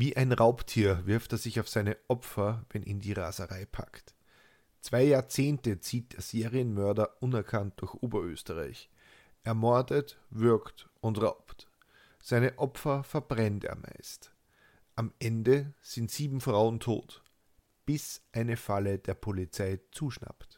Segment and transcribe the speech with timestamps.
[0.00, 4.14] Wie ein Raubtier wirft er sich auf seine Opfer, wenn ihn die Raserei packt.
[4.80, 8.90] Zwei Jahrzehnte zieht der Serienmörder unerkannt durch Oberösterreich.
[9.42, 11.66] Er mordet, würgt und raubt.
[12.22, 14.30] Seine Opfer verbrennt er meist.
[14.94, 17.24] Am Ende sind sieben Frauen tot,
[17.84, 20.57] bis eine Falle der Polizei zuschnappt.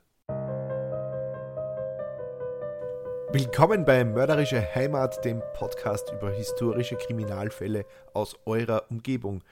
[3.32, 9.44] Willkommen bei Mörderische Heimat, dem Podcast über historische Kriminalfälle aus eurer Umgebung.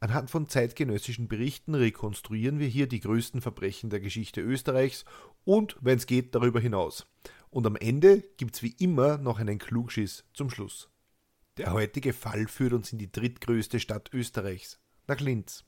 [0.00, 5.04] Anhand von zeitgenössischen Berichten rekonstruieren wir hier die größten Verbrechen der Geschichte Österreichs
[5.44, 7.06] und, wenn es geht, darüber hinaus.
[7.50, 10.90] Und am Ende gibt's wie immer noch einen Klugschiss zum Schluss.
[11.56, 15.64] Der heutige Fall führt uns in die drittgrößte Stadt Österreichs, nach Linz.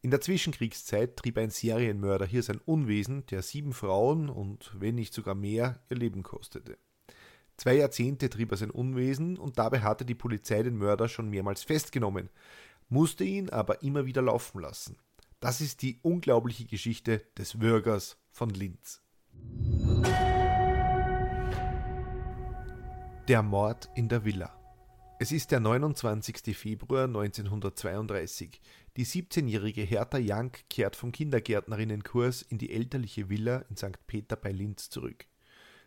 [0.00, 5.14] In der Zwischenkriegszeit trieb ein Serienmörder hier sein Unwesen, der sieben Frauen und wenn nicht
[5.14, 6.76] sogar mehr ihr Leben kostete.
[7.58, 11.64] Zwei Jahrzehnte trieb er sein Unwesen und dabei hatte die Polizei den Mörder schon mehrmals
[11.64, 12.30] festgenommen,
[12.88, 14.96] musste ihn aber immer wieder laufen lassen.
[15.40, 19.02] Das ist die unglaubliche Geschichte des Würgers von Linz.
[23.26, 24.54] Der Mord in der Villa.
[25.18, 26.56] Es ist der 29.
[26.56, 28.60] Februar 1932.
[28.96, 34.06] Die 17-jährige Hertha Jank kehrt vom Kindergärtnerinnenkurs in die elterliche Villa in St.
[34.06, 35.26] Peter bei Linz zurück.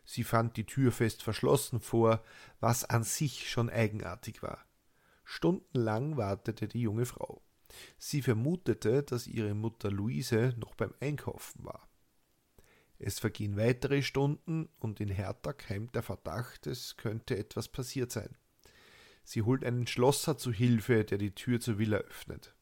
[0.04, 2.24] Sie fand die Tür fest verschlossen vor,
[2.60, 4.66] was an sich schon eigenartig war.
[5.24, 7.42] Stundenlang wartete die junge Frau.
[7.98, 11.88] Sie vermutete, dass ihre Mutter Luise noch beim Einkaufen war.
[13.00, 18.38] Es vergehen weitere Stunden und in Hertha keimt der Verdacht, es könnte etwas passiert sein.
[19.24, 22.54] Sie holt einen Schlosser zu Hilfe, der die Tür zur Villa öffnet.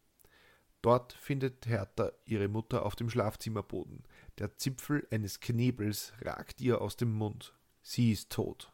[0.82, 4.04] Dort findet Hertha ihre Mutter auf dem Schlafzimmerboden.
[4.40, 7.54] Der Zipfel eines Knebels ragt ihr aus dem Mund.
[7.82, 8.72] Sie ist tot.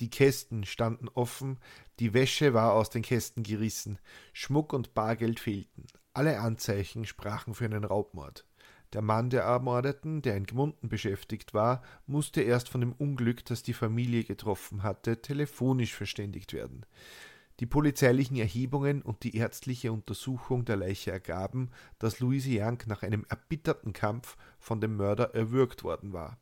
[0.00, 1.58] Die Kästen standen offen,
[2.00, 3.98] die Wäsche war aus den Kästen gerissen,
[4.32, 5.86] Schmuck und Bargeld fehlten.
[6.14, 8.46] Alle Anzeichen sprachen für einen Raubmord.
[8.94, 13.62] Der Mann der Ermordeten, der in Gmunden beschäftigt war, musste erst von dem Unglück, das
[13.62, 16.86] die Familie getroffen hatte, telefonisch verständigt werden.
[17.60, 23.26] Die polizeilichen Erhebungen und die ärztliche Untersuchung der Leiche ergaben, dass Louise Young nach einem
[23.28, 26.38] erbitterten Kampf von dem Mörder erwürgt worden war.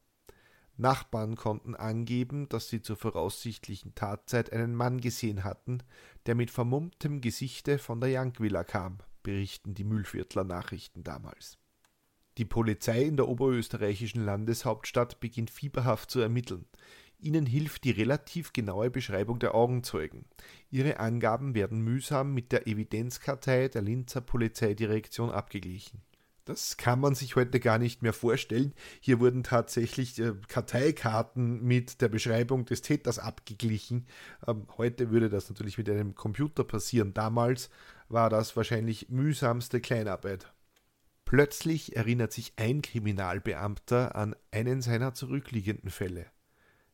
[0.76, 5.78] Nachbarn konnten angeben, dass sie zur voraussichtlichen Tatzeit einen Mann gesehen hatten,
[6.26, 11.58] der mit vermummtem Gesichte von der Young-Villa kam, berichten die Mühlviertler Nachrichten damals.
[12.36, 16.66] Die Polizei in der oberösterreichischen Landeshauptstadt beginnt fieberhaft zu ermitteln.
[17.18, 20.26] Ihnen hilft die relativ genaue Beschreibung der Augenzeugen.
[20.70, 26.02] Ihre Angaben werden mühsam mit der Evidenzkartei der Linzer Polizeidirektion abgeglichen.
[26.46, 28.72] Das kann man sich heute gar nicht mehr vorstellen.
[29.00, 34.06] Hier wurden tatsächlich äh, Karteikarten mit der Beschreibung des Täters abgeglichen.
[34.46, 37.14] Ähm, heute würde das natürlich mit einem Computer passieren.
[37.14, 37.68] Damals
[38.08, 40.52] war das wahrscheinlich mühsamste Kleinarbeit.
[41.24, 46.26] Plötzlich erinnert sich ein Kriminalbeamter an einen seiner zurückliegenden Fälle.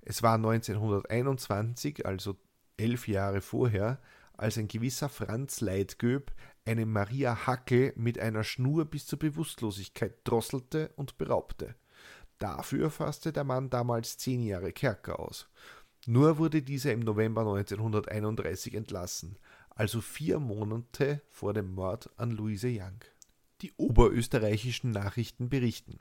[0.03, 2.37] Es war 1921, also
[2.77, 4.01] elf Jahre vorher,
[4.37, 6.33] als ein gewisser Franz Leitgöb
[6.65, 11.77] eine Maria Hackel mit einer Schnur bis zur Bewusstlosigkeit drosselte und beraubte.
[12.39, 15.49] Dafür fasste der Mann damals zehn Jahre Kerker aus.
[16.07, 19.39] Nur wurde dieser im November 1931 entlassen,
[19.71, 22.99] also vier Monate vor dem Mord an Luise Young.
[23.61, 26.01] Die oberösterreichischen Nachrichten berichten.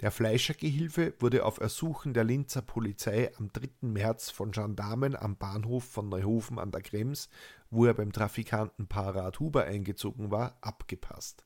[0.00, 3.68] Der Fleischergehilfe wurde auf Ersuchen der Linzer Polizei am 3.
[3.82, 7.28] März von Gendarmen am Bahnhof von Neuhofen an der Krems,
[7.70, 11.44] wo er beim Trafikanten Parat Huber eingezogen war, abgepasst.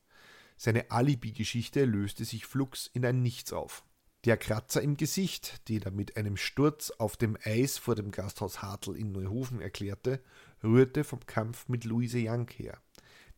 [0.57, 3.85] Seine Alibi-Geschichte löste sich flugs in ein Nichts auf.
[4.25, 8.61] Der Kratzer im Gesicht, den er mit einem Sturz auf dem Eis vor dem Gasthaus
[8.61, 10.21] Hartl in Neuhofen erklärte,
[10.61, 12.81] rührte vom Kampf mit Luise Jank her.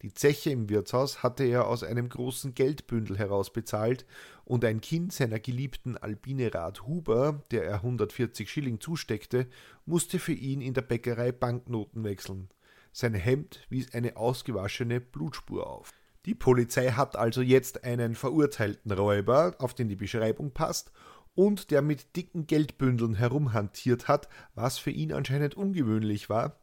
[0.01, 4.05] Die Zeche im Wirtshaus hatte er aus einem großen Geldbündel herausbezahlt
[4.45, 9.47] und ein Kind seiner geliebten Albine Rath Huber, der er 140 Schilling zusteckte,
[9.85, 12.49] musste für ihn in der Bäckerei Banknoten wechseln.
[12.91, 15.93] Sein Hemd wies eine ausgewaschene Blutspur auf.
[16.25, 20.91] Die Polizei hat also jetzt einen verurteilten Räuber, auf den die Beschreibung passt,
[21.35, 26.60] und der mit dicken Geldbündeln herumhantiert hat, was für ihn anscheinend ungewöhnlich war,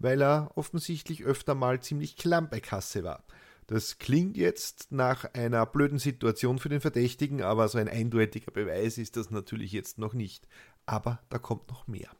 [0.00, 3.24] weil er offensichtlich öfter mal ziemlich klamm bei Kasse war.
[3.68, 8.98] Das klingt jetzt nach einer blöden Situation für den Verdächtigen, aber so ein eindeutiger Beweis
[8.98, 10.48] ist das natürlich jetzt noch nicht.
[10.86, 12.10] Aber da kommt noch mehr.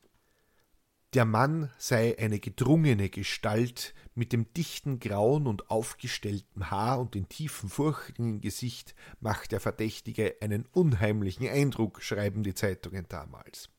[1.12, 7.28] Der Mann sei eine gedrungene Gestalt mit dem dichten grauen und aufgestellten Haar und den
[7.28, 13.70] tiefen Furchen im Gesicht macht der Verdächtige einen unheimlichen Eindruck, schreiben die Zeitungen damals.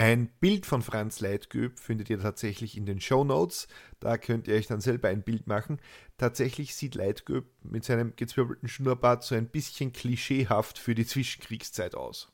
[0.00, 3.68] Ein Bild von Franz Leitgöb findet ihr tatsächlich in den Show Notes.
[3.98, 5.78] Da könnt ihr euch dann selber ein Bild machen.
[6.16, 12.32] Tatsächlich sieht Leitgöb mit seinem gezwirbelten Schnurrbart so ein bisschen klischeehaft für die Zwischenkriegszeit aus.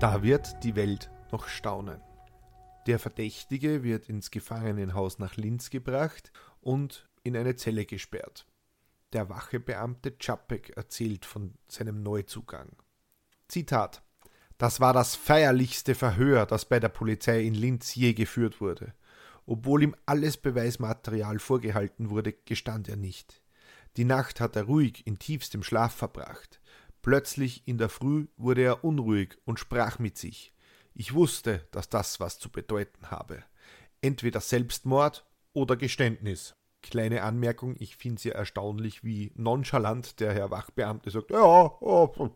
[0.00, 2.00] Da wird die Welt noch staunen.
[2.88, 8.48] Der Verdächtige wird ins Gefangenenhaus nach Linz gebracht und in eine Zelle gesperrt.
[9.12, 12.70] Der Wachebeamte Czapek erzählt von seinem Neuzugang.
[13.46, 14.02] Zitat
[14.62, 18.94] Das war das feierlichste Verhör, das bei der Polizei in Linz je geführt wurde.
[19.44, 23.42] Obwohl ihm alles Beweismaterial vorgehalten wurde, gestand er nicht.
[23.96, 26.60] Die Nacht hat er ruhig in tiefstem Schlaf verbracht.
[27.02, 30.54] Plötzlich in der Früh wurde er unruhig und sprach mit sich.
[30.94, 33.42] Ich wusste, dass das was zu bedeuten habe.
[34.00, 36.54] Entweder Selbstmord oder Geständnis.
[36.82, 41.72] Kleine Anmerkung, ich finde es ja erstaunlich, wie nonchalant der Herr Wachbeamte sagt, ja,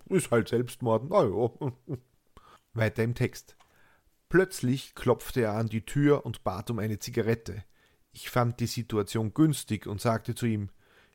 [0.08, 1.96] ist halt Selbstmord, na ja.
[2.76, 3.56] Weiter im Text.
[4.28, 7.64] Plötzlich klopfte er an die Tür und bat um eine Zigarette.
[8.12, 10.70] Ich fand die Situation günstig und sagte zu ihm,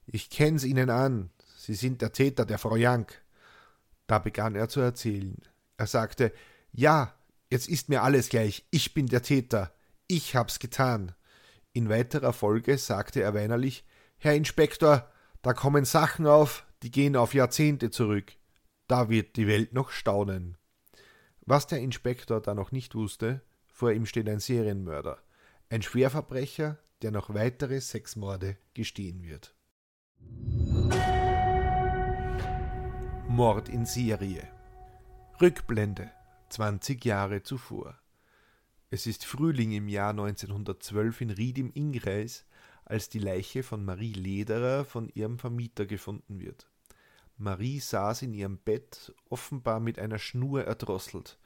[0.06, 3.22] ich kenn's Ihnen an, Sie sind der Täter der Frau Jank.
[4.08, 5.38] Da begann er zu erzählen.
[5.78, 6.34] Er sagte,
[6.72, 7.14] ja,
[7.50, 9.74] jetzt ist mir alles gleich, ich bin der Täter,
[10.08, 11.14] ich hab's getan.
[11.74, 13.86] In weiterer Folge sagte er weinerlich
[14.18, 15.10] Herr Inspektor,
[15.42, 18.34] da kommen Sachen auf, die gehen auf Jahrzehnte zurück.
[18.88, 20.58] Da wird die Welt noch staunen.
[21.52, 25.18] Was der Inspektor da noch nicht wusste, vor ihm steht ein Serienmörder,
[25.68, 29.54] ein Schwerverbrecher, der noch weitere Sexmorde gestehen wird.
[33.28, 34.48] Mord in Serie
[35.42, 36.10] Rückblende
[36.52, 38.00] 20 Jahre zuvor
[38.90, 42.46] es ist Frühling im Jahr 1912 in Ried im Ingreis,
[42.86, 46.72] als die Leiche von Marie Lederer von ihrem Vermieter gefunden wird.
[47.42, 51.40] Marie saß in ihrem Bett, offenbar mit einer Schnur erdrosselt.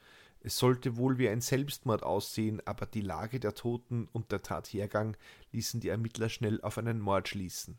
[0.46, 5.16] Es sollte wohl wie ein Selbstmord aussehen, aber die Lage der Toten und der Tathergang
[5.50, 7.76] ließen die Ermittler schnell auf einen Mord schließen.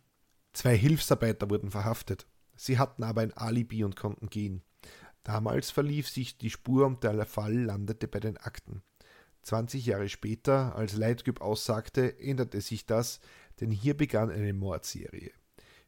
[0.52, 2.28] Zwei Hilfsarbeiter wurden verhaftet.
[2.58, 4.64] Sie hatten aber ein Alibi und konnten gehen.
[5.24, 8.82] Damals verlief sich die Spur und der Fall landete bei den Akten.
[9.44, 13.22] 20 Jahre später, als Leitgeb aussagte, änderte sich das,
[13.62, 15.32] denn hier begann eine Mordserie.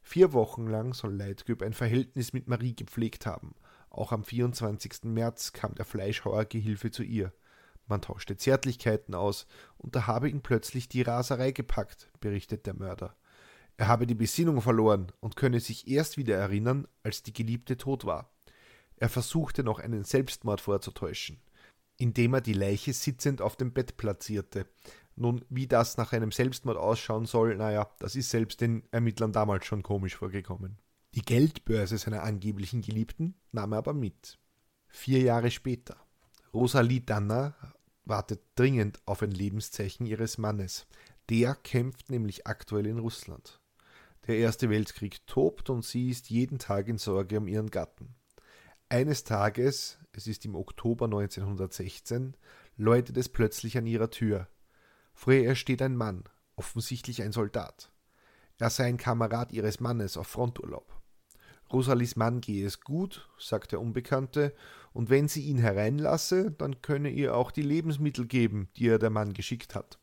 [0.02, 3.54] Vier Wochen lang soll Leitgeb ein Verhältnis mit Marie gepflegt haben.
[3.90, 5.04] Auch am 24.
[5.04, 7.34] März kam der Fleischhauer-Gehilfe zu ihr.
[7.88, 9.48] Man tauschte Zärtlichkeiten aus,
[9.78, 13.16] und da habe ihn plötzlich die Raserei gepackt, berichtet der Mörder.
[13.78, 18.06] Er habe die Besinnung verloren und könne sich erst wieder erinnern, als die Geliebte tot
[18.06, 18.32] war.
[18.98, 21.42] Er versuchte noch einen Selbstmord vorzutäuschen
[22.00, 24.66] indem er die Leiche sitzend auf dem Bett platzierte.
[25.16, 29.66] Nun, wie das nach einem Selbstmord ausschauen soll, naja, das ist selbst den Ermittlern damals
[29.66, 30.78] schon komisch vorgekommen.
[31.16, 34.38] Die Geldbörse seiner angeblichen Geliebten nahm er aber mit.
[34.88, 35.98] Vier Jahre später.
[36.54, 37.56] Rosalie Danner
[38.06, 40.88] wartet dringend auf ein Lebenszeichen ihres Mannes.
[41.30, 43.60] Der kämpft nämlich aktuell in Russland.
[44.28, 48.16] Der Erste Weltkrieg tobt und sie ist jeden Tag in Sorge um ihren Gatten.
[48.88, 52.36] Eines Tages, es ist im Oktober 1916,
[52.78, 54.48] läutet es plötzlich an ihrer Tür.
[55.14, 56.24] Vor ihr steht ein Mann,
[56.56, 57.92] offensichtlich ein Soldat.
[58.58, 60.99] Er sei ein Kamerad ihres Mannes auf Fronturlaub.
[61.72, 64.54] Rosalies Mann gehe es gut, sagt der Unbekannte,
[64.92, 69.12] und wenn sie ihn hereinlasse, dann könne ihr auch die Lebensmittel geben, die ihr der
[69.12, 70.00] Mann geschickt hat.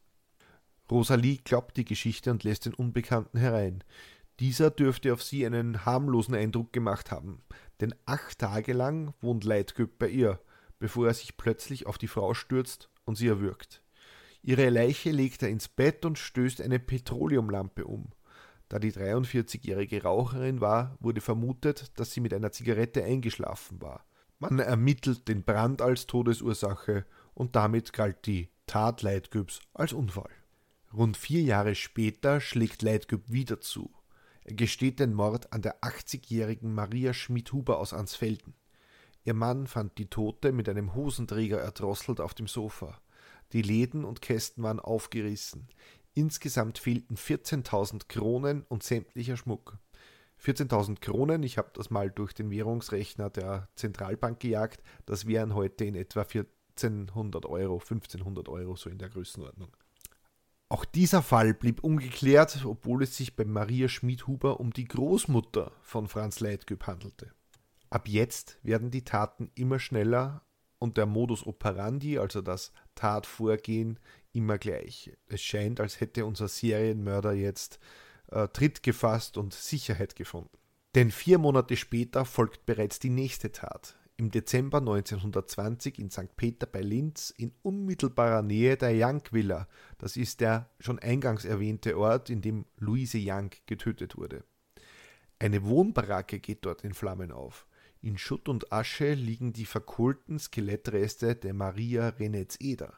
[0.90, 3.82] Rosalie glaubt die Geschichte und lässt den Unbekannten herein.
[4.38, 7.42] Dieser dürfte auf sie einen harmlosen Eindruck gemacht haben,
[7.80, 10.40] denn acht Tage lang wohnt Leitgöb bei ihr,
[10.78, 13.82] bevor er sich plötzlich auf die Frau stürzt und sie erwürgt.
[14.42, 18.12] Ihre Leiche legt er ins Bett und stößt eine Petroleumlampe um.
[18.68, 24.04] Da die 43-jährige Raucherin war, wurde vermutet, dass sie mit einer Zigarette eingeschlafen war.
[24.38, 30.30] Man ermittelt den Brand als Todesursache und damit galt die Tat Leitgöbs als Unfall.
[30.92, 33.92] Rund vier Jahre später schlägt Leitgöb wieder zu.
[34.44, 38.54] Er gesteht den Mord an der 80-jährigen Maria Schmidhuber aus Ansfelden.
[39.24, 43.00] Ihr Mann fand die Tote mit einem Hosenträger erdrosselt auf dem Sofa.
[43.52, 45.68] Die Läden und Kästen waren aufgerissen.
[46.16, 49.76] Insgesamt fehlten 14.000 Kronen und sämtlicher Schmuck.
[50.42, 55.84] 14.000 Kronen, ich habe das mal durch den Währungsrechner der Zentralbank gejagt, das wären heute
[55.84, 59.76] in etwa 1400 Euro, 1500 Euro, so in der Größenordnung.
[60.70, 66.08] Auch dieser Fall blieb ungeklärt, obwohl es sich bei Maria Schmidhuber um die Großmutter von
[66.08, 67.30] Franz Leitgeb handelte.
[67.90, 70.46] Ab jetzt werden die Taten immer schneller
[70.78, 73.98] und der Modus operandi, also das Tatvorgehen,
[74.36, 75.10] immer gleich.
[75.28, 77.80] Es scheint, als hätte unser Serienmörder jetzt
[78.30, 80.58] äh, Tritt gefasst und Sicherheit gefunden.
[80.94, 83.96] Denn vier Monate später folgt bereits die nächste Tat.
[84.18, 86.34] im Dezember 1920 in St.
[86.36, 89.68] Peter bei Linz in unmittelbarer Nähe der Jank-Villa.
[89.98, 94.42] Das ist der schon eingangs erwähnte Ort, in dem Luise Jank getötet wurde.
[95.38, 97.66] Eine Wohnbaracke geht dort in Flammen auf.
[98.00, 102.94] In Schutt und Asche liegen die verkohlten Skelettreste der Maria Renetz-Eder.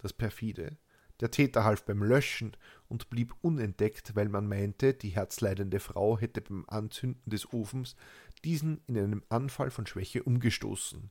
[0.00, 0.78] Das perfide.
[1.20, 2.56] Der Täter half beim Löschen
[2.88, 7.94] und blieb unentdeckt, weil man meinte, die herzleidende Frau hätte beim Anzünden des Ofens
[8.42, 11.10] diesen in einem Anfall von Schwäche umgestoßen.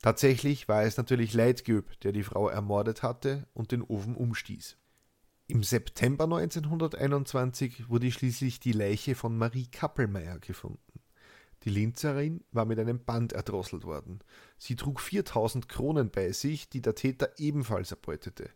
[0.00, 4.78] Tatsächlich war es natürlich Leitgöb, der die Frau ermordet hatte und den Ofen umstieß.
[5.48, 11.00] Im September 1921 wurde schließlich die Leiche von Marie Kappelmeier gefunden.
[11.64, 14.20] Die Linzerin war mit einem Band erdrosselt worden.
[14.58, 18.50] Sie trug 4000 Kronen bei sich, die der Täter ebenfalls erbeutete.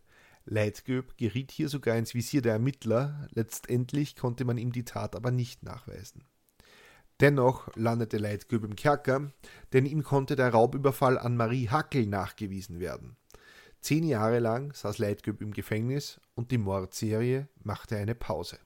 [0.45, 5.31] Leitgöb geriet hier sogar ins Visier der Ermittler, letztendlich konnte man ihm die Tat aber
[5.31, 6.23] nicht nachweisen.
[7.19, 9.31] Dennoch landete Leitgöb im Kerker,
[9.73, 13.15] denn ihm konnte der Raubüberfall an Marie Hackel nachgewiesen werden.
[13.79, 18.57] Zehn Jahre lang saß Leitgöb im Gefängnis und die Mordserie machte eine Pause.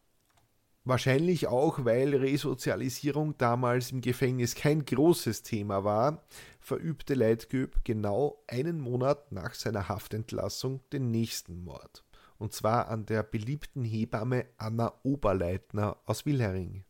[0.87, 6.23] Wahrscheinlich auch, weil Resozialisierung damals im Gefängnis kein großes Thema war,
[6.59, 12.03] verübte Leitgöb genau einen Monat nach seiner Haftentlassung den nächsten Mord.
[12.37, 16.83] Und zwar an der beliebten Hebamme Anna Oberleitner aus Wilhering.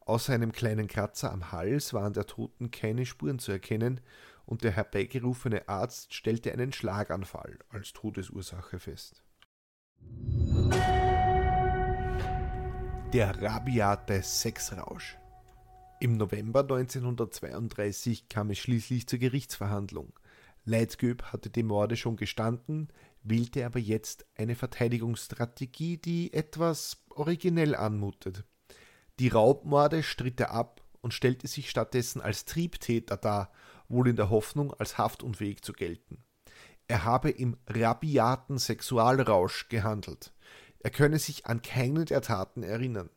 [0.00, 4.00] Außer einem kleinen Kratzer am Hals waren der Toten keine Spuren zu erkennen
[4.46, 9.22] und der herbeigerufene Arzt stellte einen Schlaganfall als Todesursache fest.
[13.12, 15.16] Der rabiate Sexrausch.
[16.00, 20.12] Im November 1932 kam es schließlich zur Gerichtsverhandlung.
[20.64, 22.88] Leitgöb hatte die Morde schon gestanden,
[23.22, 28.44] wählte aber jetzt eine Verteidigungsstrategie, die etwas originell anmutet.
[29.20, 33.52] Die Raubmorde stritt er ab und stellte sich stattdessen als Triebtäter dar,
[33.88, 36.24] wohl in der Hoffnung, als haftunfähig zu gelten.
[36.88, 40.32] Er habe im rabiaten Sexualrausch gehandelt.
[40.86, 43.10] Er könne sich an keine der Taten erinnern.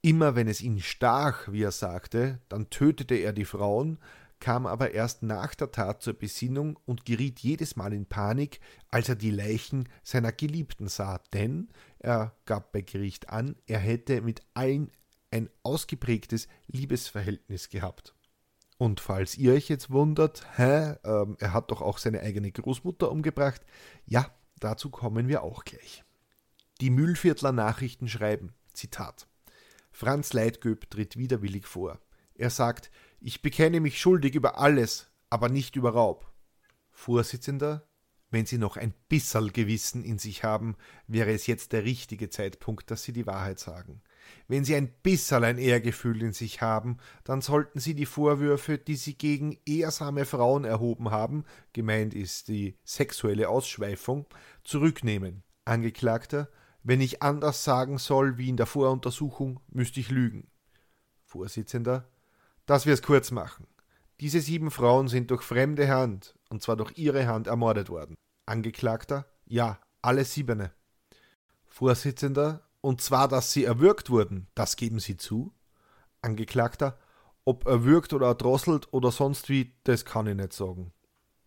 [0.00, 3.98] Immer wenn es ihn stach, wie er sagte, dann tötete er die Frauen,
[4.40, 9.10] kam aber erst nach der Tat zur Besinnung und geriet jedes Mal in Panik, als
[9.10, 14.40] er die Leichen seiner Geliebten sah, denn er gab bei Gericht an, er hätte mit
[14.54, 14.90] allen
[15.30, 18.14] ein ausgeprägtes Liebesverhältnis gehabt.
[18.78, 23.12] Und falls ihr euch jetzt wundert, hä, ähm, er hat doch auch seine eigene Großmutter
[23.12, 23.60] umgebracht,
[24.06, 26.05] ja, dazu kommen wir auch gleich.
[26.82, 29.26] Die Mühlviertler Nachrichten schreiben, Zitat,
[29.90, 31.98] Franz Leitgöb tritt widerwillig vor.
[32.34, 36.30] Er sagt, ich bekenne mich schuldig über alles, aber nicht über Raub.
[36.92, 37.88] Vorsitzender,
[38.30, 42.90] wenn Sie noch ein bisserl Gewissen in sich haben, wäre es jetzt der richtige Zeitpunkt,
[42.90, 44.02] dass Sie die Wahrheit sagen.
[44.46, 48.96] Wenn Sie ein bisserl ein Ehrgefühl in sich haben, dann sollten Sie die Vorwürfe, die
[48.96, 54.26] Sie gegen ehrsame Frauen erhoben haben, gemeint ist die sexuelle Ausschweifung,
[54.62, 55.42] zurücknehmen.
[55.64, 56.50] Angeklagter,
[56.88, 60.46] wenn ich anders sagen soll wie in der Voruntersuchung, müsste ich lügen.
[61.24, 62.08] Vorsitzender,
[62.64, 63.66] dass wir es kurz machen.
[64.20, 68.14] Diese sieben Frauen sind durch fremde Hand, und zwar durch ihre Hand, ermordet worden.
[68.46, 70.70] Angeklagter, ja, alle siebene.
[71.66, 75.52] Vorsitzender, und zwar, dass sie erwürgt wurden, das geben Sie zu?
[76.22, 76.96] Angeklagter,
[77.44, 80.92] ob erwürgt oder erdrosselt oder sonst wie, das kann ich nicht sagen.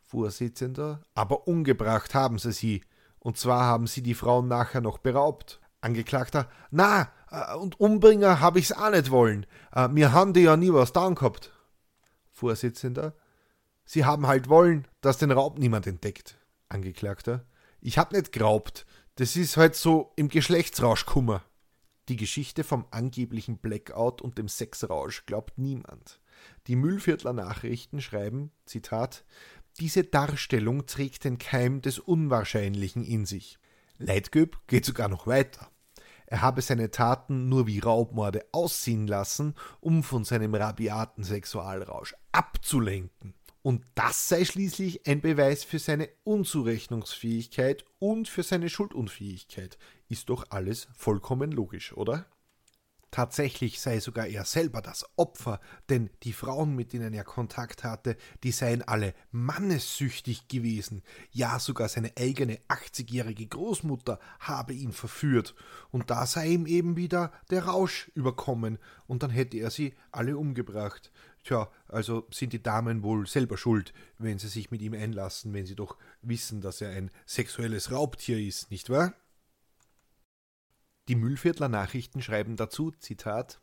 [0.04, 2.84] Vorsitzender, aber umgebracht haben sie sie,
[3.20, 5.60] und zwar haben sie die Frauen nachher noch beraubt.
[5.82, 9.46] Angeklagter, na, äh, und Umbringer hab ich's auch nicht wollen.
[9.74, 11.52] Äh, mir haben die ja nie was da gehabt.
[12.32, 13.16] Vorsitzender,
[13.86, 16.38] sie haben halt wollen, dass den Raub niemand entdeckt.
[16.68, 17.46] Angeklagter,
[17.82, 18.86] ich hab nicht geraubt.
[19.16, 21.44] Das ist halt so im Geschlechtsrausch kummer.
[22.10, 26.20] Die Geschichte vom angeblichen Blackout und dem Sexrausch glaubt niemand.
[26.68, 29.26] Die Müllviertler Nachrichten schreiben, Zitat,
[29.80, 33.58] diese Darstellung trägt den Keim des Unwahrscheinlichen in sich.
[33.98, 35.70] Leitgöb geht sogar noch weiter.
[36.26, 43.34] Er habe seine Taten nur wie Raubmorde aussehen lassen, um von seinem rabiaten Sexualrausch abzulenken.
[43.62, 49.78] Und das sei schließlich ein Beweis für seine Unzurechnungsfähigkeit und für seine Schuldunfähigkeit.
[50.08, 52.26] Ist doch alles vollkommen logisch, oder?
[53.12, 58.16] Tatsächlich sei sogar er selber das Opfer, denn die Frauen, mit denen er Kontakt hatte,
[58.44, 61.02] die seien alle mannessüchtig gewesen.
[61.32, 65.56] Ja, sogar seine eigene 80-jährige Großmutter habe ihn verführt.
[65.90, 70.38] Und da sei ihm eben wieder der Rausch überkommen, und dann hätte er sie alle
[70.38, 71.12] umgebracht.
[71.44, 75.66] Tja, also sind die Damen wohl selber schuld, wenn sie sich mit ihm einlassen, wenn
[75.66, 79.16] sie doch wissen, dass er ein sexuelles Raubtier ist, nicht wahr?
[81.10, 83.60] Die Mühlviertler Nachrichten schreiben dazu, Zitat,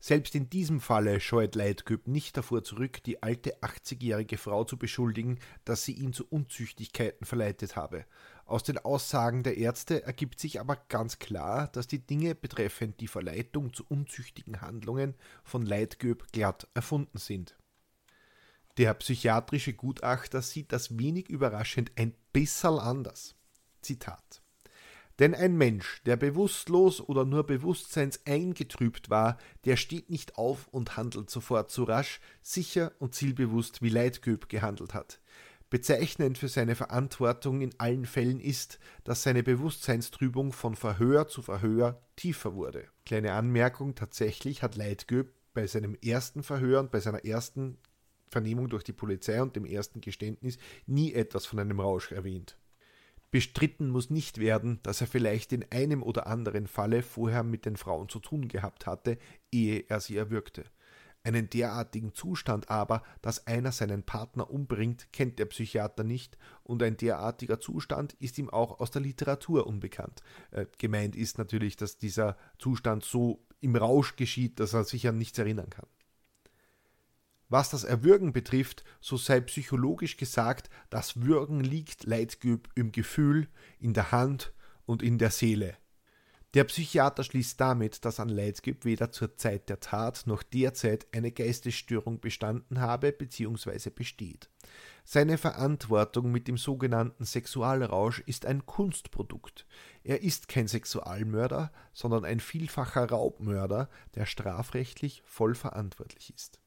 [0.00, 5.38] Selbst in diesem Falle scheut Leitgöb nicht davor zurück, die alte 80-jährige Frau zu beschuldigen,
[5.66, 8.06] dass sie ihn zu Unzüchtigkeiten verleitet habe.
[8.46, 13.08] Aus den Aussagen der Ärzte ergibt sich aber ganz klar, dass die Dinge betreffend die
[13.08, 15.14] Verleitung zu unzüchtigen Handlungen
[15.44, 17.58] von Leitgöb glatt erfunden sind.
[18.78, 23.34] Der psychiatrische Gutachter sieht das wenig überraschend ein bisserl anders.
[23.82, 24.40] Zitat
[25.18, 30.96] denn ein Mensch, der bewusstlos oder nur bewusstseins eingetrübt war, der steht nicht auf und
[30.96, 35.20] handelt sofort so rasch, sicher und zielbewusst, wie Leitgöb gehandelt hat.
[35.70, 42.00] Bezeichnend für seine Verantwortung in allen Fällen ist, dass seine Bewusstseinstrübung von Verhör zu Verhör
[42.16, 42.86] tiefer wurde.
[43.04, 47.76] Kleine Anmerkung, tatsächlich hat Leitgöb bei seinem ersten Verhör und bei seiner ersten
[48.30, 52.56] Vernehmung durch die Polizei und dem ersten Geständnis nie etwas von einem Rausch erwähnt.
[53.30, 57.76] Bestritten muss nicht werden, dass er vielleicht in einem oder anderen Falle vorher mit den
[57.76, 59.18] Frauen zu tun gehabt hatte,
[59.52, 60.64] ehe er sie erwürgte.
[61.24, 66.96] Einen derartigen Zustand aber, dass einer seinen Partner umbringt, kennt der Psychiater nicht, und ein
[66.96, 70.22] derartiger Zustand ist ihm auch aus der Literatur unbekannt.
[70.52, 75.18] Äh, gemeint ist natürlich, dass dieser Zustand so im Rausch geschieht, dass er sich an
[75.18, 75.86] nichts erinnern kann.
[77.48, 83.94] Was das Erwürgen betrifft, so sei psychologisch gesagt, das Würgen liegt Leitgüb im Gefühl, in
[83.94, 84.52] der Hand
[84.84, 85.76] und in der Seele.
[86.54, 91.30] Der Psychiater schließt damit, dass an Leitgeb weder zur Zeit der Tat noch derzeit eine
[91.30, 93.90] Geistesstörung bestanden habe bzw.
[93.90, 94.48] besteht.
[95.04, 99.66] Seine Verantwortung mit dem sogenannten Sexualrausch ist ein Kunstprodukt.
[100.04, 106.60] Er ist kein Sexualmörder, sondern ein vielfacher Raubmörder, der strafrechtlich voll verantwortlich ist.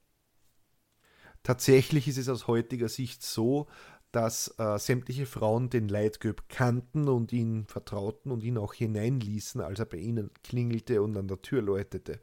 [1.44, 3.68] Tatsächlich ist es aus heutiger Sicht so,
[4.12, 9.80] dass äh, sämtliche Frauen den Leitgöb kannten und ihn vertrauten und ihn auch hineinließen, als
[9.80, 12.20] er bei ihnen klingelte und an der Tür läutete.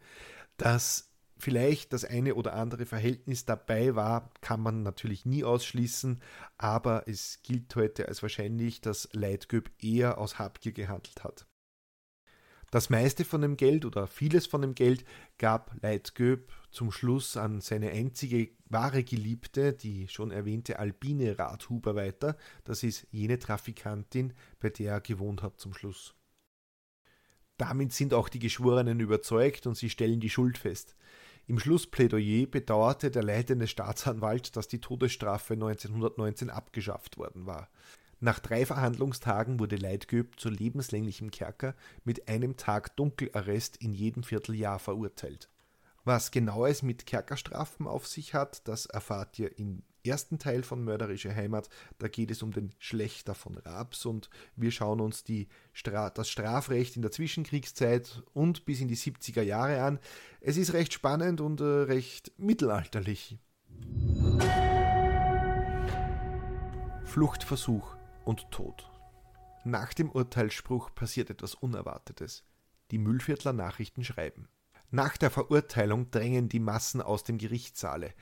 [0.58, 6.20] Dass vielleicht das eine oder andere Verhältnis dabei war, kann man natürlich nie ausschließen,
[6.58, 11.46] aber es gilt heute als wahrscheinlich, dass Leitgöb eher aus Habgier gehandelt hat.
[12.70, 15.04] Das meiste von dem Geld oder vieles von dem Geld
[15.38, 22.36] gab Leitgöb zum Schluss an seine einzige wahre Geliebte, die schon erwähnte Albine Rathuber weiter.
[22.64, 26.14] Das ist jene Trafikantin, bei der er gewohnt hat zum Schluss.
[27.56, 30.94] Damit sind auch die Geschworenen überzeugt und sie stellen die Schuld fest.
[31.48, 37.68] Im Schlussplädoyer bedauerte der leitende Staatsanwalt, dass die Todesstrafe 1919 abgeschafft worden war.
[38.20, 44.78] Nach drei Verhandlungstagen wurde Leitgöb zu lebenslänglichem Kerker mit einem Tag Dunkelarrest in jedem Vierteljahr
[44.78, 45.48] verurteilt.
[46.04, 50.82] Was genau es mit Kerkerstrafen auf sich hat, das erfahrt ihr im ersten Teil von
[50.82, 51.68] Mörderische Heimat.
[51.98, 56.28] Da geht es um den Schlechter von Raps und wir schauen uns die Stra das
[56.28, 59.98] Strafrecht in der Zwischenkriegszeit und bis in die 70er Jahre an.
[60.40, 63.38] Es ist recht spannend und äh, recht mittelalterlich.
[67.04, 68.90] Fluchtversuch und Tod.
[69.64, 72.44] Nach dem Urteilsspruch passiert etwas Unerwartetes.
[72.90, 74.48] Die Müllviertler Nachrichten schreiben.
[74.90, 78.14] Nach der Verurteilung drängen die Massen aus dem Gerichtssaale.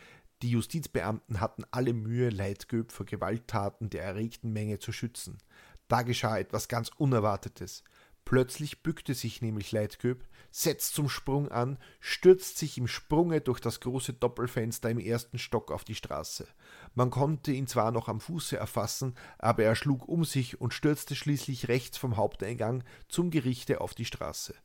[0.42, 5.38] Die Justizbeamten hatten alle Mühe, Leitgöb vor Gewalttaten der erregten Menge zu schützen.
[5.87, 7.85] Da geschah etwas ganz Unerwartetes.
[8.24, 13.79] Plötzlich bückte sich nämlich Leitgöb, setzt zum Sprung an, stürzt sich im Sprunge durch das
[13.79, 16.48] große Doppelfenster im ersten Stock auf die Straße.
[16.96, 21.14] Man konnte ihn zwar noch am Fuße erfassen, aber er schlug um sich und stürzte
[21.14, 24.57] schließlich rechts vom Haupteingang zum Gerichte auf die Straße.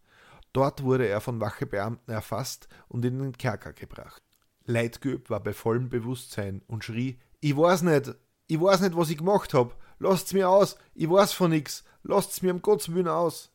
[0.53, 4.21] Dort wurde er von Wachebeamten erfasst und in den Kerker gebracht.
[4.65, 8.15] Leitgöb war bei vollem Bewusstsein und schrie: Ich weiß nicht,
[8.47, 9.77] ich weiß nicht, was ich gemacht hab.
[9.99, 13.51] Lasst's mir aus, ich weiß von nix, lasst's mir um Gottes Willen aus.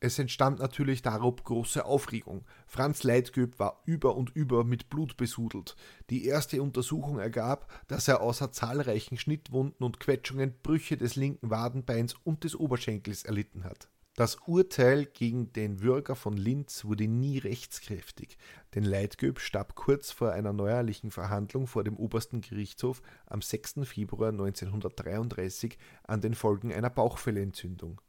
[0.00, 2.44] Es entstand natürlich darob große Aufregung.
[2.68, 5.74] Franz Leitgöb war über und über mit Blut besudelt.
[6.08, 12.14] Die erste Untersuchung ergab, dass er außer zahlreichen Schnittwunden und Quetschungen Brüche des linken Wadenbeins
[12.22, 13.88] und des Oberschenkels erlitten hat.
[14.18, 18.36] Das Urteil gegen den Würger von Linz wurde nie rechtskräftig,
[18.74, 23.74] denn Leitgöb starb kurz vor einer neuerlichen Verhandlung vor dem obersten Gerichtshof am 6.
[23.84, 28.00] Februar 1933 an den Folgen einer Bauchfellentzündung.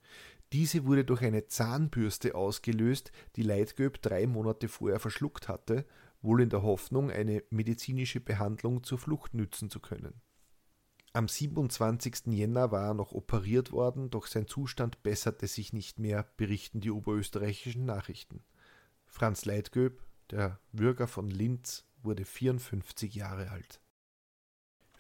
[0.52, 5.86] Diese wurde durch eine Zahnbürste ausgelöst, die Leitgöb drei Monate vorher verschluckt hatte,
[6.24, 10.20] wohl in der Hoffnung, eine medizinische Behandlung zur Flucht nützen zu können.
[11.12, 12.28] Am 27.
[12.28, 16.92] Jänner war er noch operiert worden, doch sein Zustand besserte sich nicht mehr, berichten die
[16.92, 18.44] oberösterreichischen Nachrichten.
[19.08, 23.82] Franz Leitgöb, der Bürger von Linz, wurde 54 Jahre alt.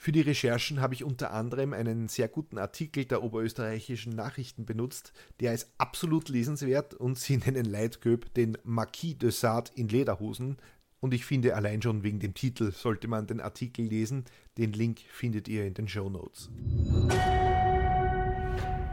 [0.02, 5.12] Für die Recherchen habe ich unter anderem einen sehr guten Artikel der oberösterreichischen Nachrichten benutzt,
[5.42, 10.58] der ist absolut lesenswert und sie nennen Leitgöb den Marquis de Sade in Lederhosen.
[11.00, 14.26] Und ich finde, allein schon wegen dem Titel sollte man den Artikel lesen.
[14.58, 16.50] Den Link findet ihr in den Show Notes.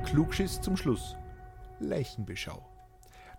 [0.04, 1.16] Klugschiss zum Schluss.
[1.80, 2.64] Leichenbeschau.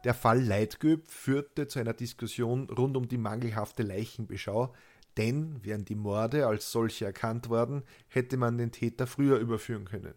[0.03, 4.73] Der Fall Leitgöb führte zu einer Diskussion rund um die mangelhafte Leichenbeschau,
[5.17, 10.13] denn wären die Morde als solche erkannt worden, hätte man den Täter früher überführen können.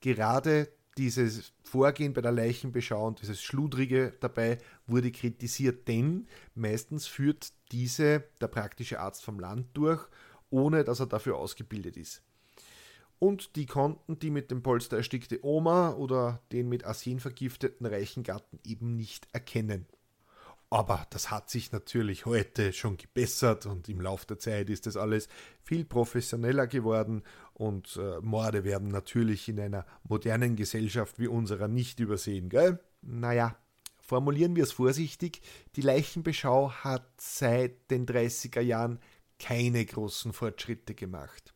[0.00, 7.52] Gerade dieses Vorgehen bei der Leichenbeschau und dieses Schludrige dabei wurde kritisiert, denn meistens führt
[7.72, 10.06] diese der praktische Arzt vom Land durch,
[10.50, 12.22] ohne dass er dafür ausgebildet ist.
[13.18, 18.22] Und die konnten die mit dem Polster erstickte Oma oder den mit Arsen vergifteten reichen
[18.22, 19.86] Gatten eben nicht erkennen.
[20.70, 24.96] Aber das hat sich natürlich heute schon gebessert und im Laufe der Zeit ist das
[24.96, 25.28] alles
[25.62, 27.22] viel professioneller geworden
[27.52, 32.80] und äh, Morde werden natürlich in einer modernen Gesellschaft wie unserer nicht übersehen, gell?
[33.02, 33.56] Naja,
[34.14, 35.40] formulieren wir es vorsichtig,
[35.74, 39.00] die Leichenbeschau hat seit den 30er Jahren
[39.40, 41.52] keine großen Fortschritte gemacht.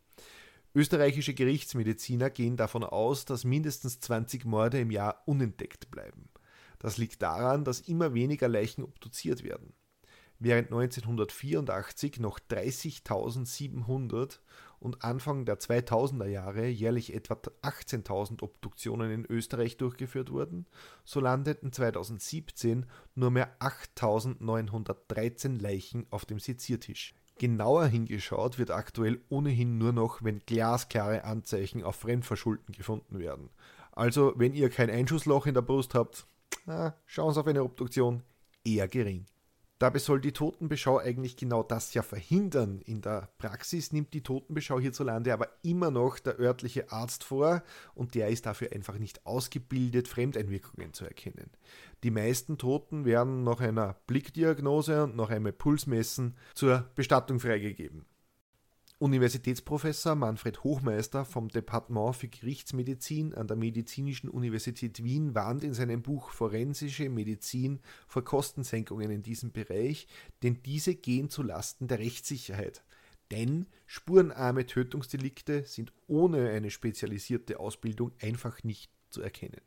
[0.75, 6.31] Österreichische Gerichtsmediziner gehen davon aus, dass mindestens 20 Morde im Jahr unentdeckt bleiben.
[6.81, 9.73] Das liegt daran, dass immer weniger Leichen obduziert werden.
[10.41, 14.41] Während 1984 noch 30.700
[14.81, 20.67] und Anfang der 2000er Jahre jährlich etwa 18.000 Obduktionen in Österreich durchgeführt wurden,
[21.05, 27.15] so landeten 2017 nur mehr 8.913 Leichen auf dem Seziertisch.
[27.39, 33.51] Genauer hingeschaut wird aktuell ohnehin nur noch, wenn glasklare Anzeichen auf Fremdverschulden gefunden werden.
[33.93, 36.27] Also, wenn ihr kein Einschussloch in der Brust habt,
[36.67, 38.23] na, Chance auf eine Obduktion
[38.65, 39.27] eher gering.
[39.79, 42.81] Dabei soll die Totenbeschau eigentlich genau das ja verhindern.
[42.85, 47.63] In der Praxis nimmt die Totenbeschau hierzulande aber immer noch der örtliche Arzt vor
[47.95, 51.51] und der ist dafür einfach nicht ausgebildet, Fremdeinwirkungen zu erkennen.
[52.03, 58.05] Die meisten Toten werden nach einer Blickdiagnose und nach einem Pulsmessen zur Bestattung freigegeben.
[59.01, 66.03] Universitätsprofessor Manfred Hochmeister vom Departement für Gerichtsmedizin an der Medizinischen Universität Wien warnt in seinem
[66.03, 70.09] Buch Forensische Medizin vor Kostensenkungen in diesem Bereich,
[70.43, 72.83] denn diese gehen zu Lasten der Rechtssicherheit.
[73.31, 79.61] Denn spurenarme Tötungsdelikte sind ohne eine spezialisierte Ausbildung einfach nicht zu erkennen.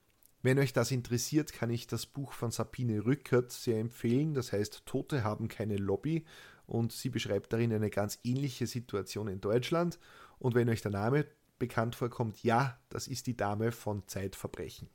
[0.44, 4.34] Wenn euch das interessiert, kann ich das Buch von Sabine Rückert sehr empfehlen.
[4.34, 6.26] Das heißt, Tote haben keine Lobby
[6.72, 10.00] und sie beschreibt darin eine ganz ähnliche Situation in Deutschland.
[10.40, 11.26] Und wenn euch der Name
[11.60, 14.90] bekannt vorkommt, ja, das ist die Dame von Zeitverbrechen.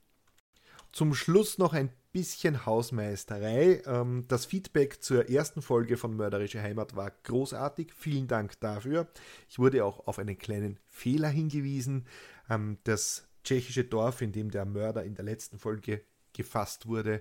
[0.90, 3.82] Zum Schluss noch ein bisschen Hausmeisterei.
[3.84, 7.92] Ähm, das Feedback zur ersten Folge von Mörderische Heimat war großartig.
[7.92, 9.06] Vielen Dank dafür.
[9.50, 12.06] Ich wurde auch auf einen kleinen Fehler hingewiesen.
[12.48, 16.00] Ähm, das tschechische Dorf, in dem der Mörder in der letzten Folge
[16.32, 17.20] gefasst wurde,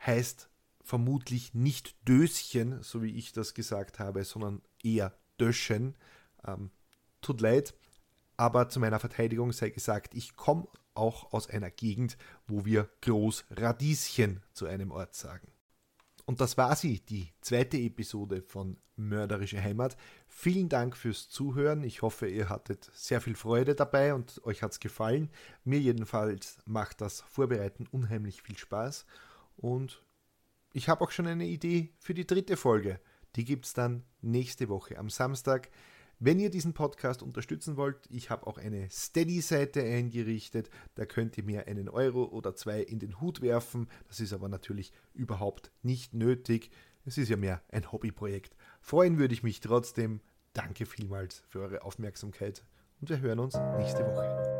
[0.00, 0.48] heißt
[0.86, 5.96] vermutlich nicht Döschen, so wie ich das gesagt habe, sondern eher Döschen.
[6.46, 6.70] Ähm,
[7.20, 7.74] tut leid,
[8.36, 14.44] aber zu meiner Verteidigung sei gesagt, ich komme auch aus einer Gegend, wo wir Großradieschen
[14.52, 15.48] zu einem Ort sagen.
[16.24, 19.96] Und das war sie, die zweite Episode von Mörderische Heimat.
[20.28, 21.82] Vielen Dank fürs Zuhören.
[21.82, 25.30] Ich hoffe, ihr hattet sehr viel Freude dabei und euch hat es gefallen.
[25.64, 29.04] Mir jedenfalls macht das Vorbereiten unheimlich viel Spaß.
[29.56, 30.02] Und
[30.76, 33.00] ich habe auch schon eine Idee für die dritte Folge.
[33.34, 35.70] Die gibt es dann nächste Woche am Samstag.
[36.18, 40.68] Wenn ihr diesen Podcast unterstützen wollt, ich habe auch eine Steady-Seite eingerichtet.
[40.94, 43.88] Da könnt ihr mir einen Euro oder zwei in den Hut werfen.
[44.08, 46.70] Das ist aber natürlich überhaupt nicht nötig.
[47.06, 48.54] Es ist ja mehr ein Hobbyprojekt.
[48.82, 50.20] Freuen würde ich mich trotzdem.
[50.52, 52.66] Danke vielmals für eure Aufmerksamkeit
[53.00, 54.55] und wir hören uns nächste Woche.